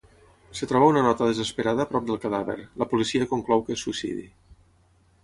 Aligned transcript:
Es 0.53 0.61
troba 0.69 0.87
una 0.93 1.01
nota 1.07 1.27
desesperada 1.31 1.85
prop 1.91 2.07
del 2.07 2.19
cadàver, 2.23 2.55
la 2.83 2.87
policia 2.95 3.29
conclou 3.35 3.63
que 3.69 3.77
és 3.77 3.85
suïcidi. 3.89 4.25